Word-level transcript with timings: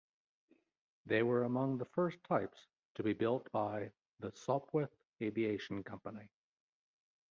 They 1.05 1.21
were 1.21 1.43
among 1.43 1.77
the 1.77 1.85
first 1.85 2.23
types 2.23 2.57
to 2.95 3.03
be 3.03 3.13
built 3.13 3.51
by 3.51 3.91
the 4.19 4.31
Sopwith 4.31 4.89
Aviation 5.21 5.83
Company. 5.83 6.27